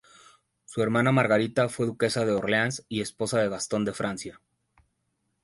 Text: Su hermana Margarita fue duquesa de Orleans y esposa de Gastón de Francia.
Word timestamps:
Su 0.65 0.81
hermana 0.81 1.11
Margarita 1.11 1.69
fue 1.69 1.85
duquesa 1.85 2.25
de 2.25 2.31
Orleans 2.31 2.83
y 2.89 3.01
esposa 3.01 3.39
de 3.39 3.49
Gastón 3.49 3.85
de 3.85 3.93
Francia. 3.93 4.41